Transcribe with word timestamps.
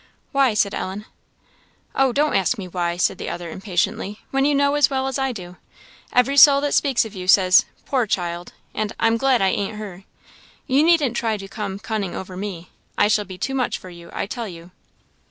"Why?" 0.31 0.55
said 0.55 0.73
Ellen. 0.73 1.05
"Oh, 1.93 2.11
don't 2.11 2.33
ask 2.35 2.57
me 2.57 2.67
why," 2.67 2.97
said 2.97 3.19
the 3.19 3.29
other, 3.29 3.51
impatiently, 3.51 4.19
"when 4.31 4.45
you 4.45 4.55
know 4.55 4.73
as 4.73 4.89
well 4.89 5.07
as 5.07 5.19
I 5.19 5.31
do. 5.31 5.57
Every 6.11 6.37
soul 6.37 6.59
that 6.61 6.73
speaks 6.73 7.05
of 7.05 7.13
you, 7.13 7.27
says 7.27 7.65
'poor 7.85 8.07
child' 8.07 8.51
and 8.73 8.93
'I'm 8.99 9.17
glad 9.17 9.43
I 9.43 9.49
ain't 9.49 9.77
her.' 9.77 10.05
You 10.65 10.81
needn't 10.81 11.15
try 11.15 11.37
to 11.37 11.47
come 11.47 11.77
cunning 11.77 12.15
over 12.15 12.35
me. 12.35 12.71
I 12.97 13.07
shall 13.09 13.25
be 13.25 13.37
too 13.37 13.53
much 13.53 13.77
for 13.77 13.91
you, 13.91 14.09
I 14.11 14.25
tell 14.25 14.47
you." 14.47 14.71